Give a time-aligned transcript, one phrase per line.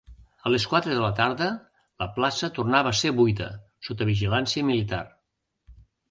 [0.49, 1.49] A les quatre de la tarda,
[2.03, 3.49] la plaça tornava a ser buida,
[3.89, 5.03] sota vigilància militar.